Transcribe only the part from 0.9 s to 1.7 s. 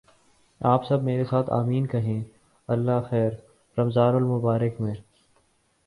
میرے ساتھ